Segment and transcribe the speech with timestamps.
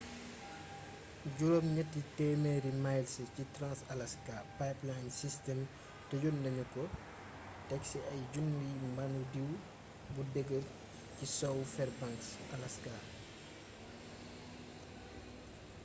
[1.39, 5.59] 800 miles ci trans-alaska pipeline system
[6.09, 6.81] tëjonnagnuko
[7.69, 9.49] téksi ay junniy mbandu diw
[10.13, 10.65] bu deegeer
[11.17, 12.93] ci sowwu fairbanks alaska